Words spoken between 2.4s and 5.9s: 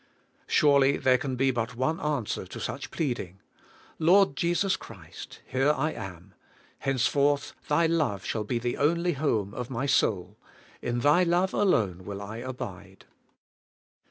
to such plead ing: Lord Jesus Christ! here